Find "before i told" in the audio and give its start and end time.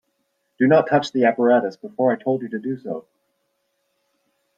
1.77-2.41